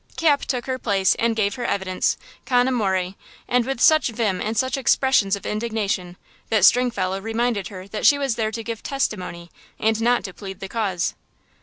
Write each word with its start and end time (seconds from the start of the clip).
Cap 0.17 0.45
took 0.45 0.65
her 0.65 0.79
place 0.79 1.13
and 1.19 1.35
gave 1.35 1.53
her 1.53 1.63
evidence 1.63 2.17
con 2.43 2.67
amore, 2.67 3.13
and 3.47 3.65
with 3.67 3.79
such 3.79 4.07
vim 4.09 4.41
and 4.41 4.57
such 4.57 4.75
expressions 4.75 5.35
of 5.35 5.45
indignation, 5.45 6.17
that 6.49 6.65
Stringfellow 6.65 7.21
reminded 7.21 7.67
her 7.67 7.85
she 8.01 8.17
was 8.17 8.33
there 8.33 8.49
to 8.49 8.63
give 8.63 8.81
testimony, 8.81 9.51
and 9.77 10.01
not 10.01 10.23
to 10.23 10.33
plead 10.33 10.59
the 10.59 10.67
cause. 10.67 11.13